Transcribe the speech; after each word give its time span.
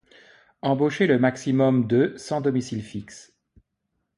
Embaucher 0.63 1.05
le 1.05 1.19
maximum 1.19 1.85
de 1.85 2.15
sans 2.17 2.41
domicile 2.41 2.81
fixe. 2.81 3.37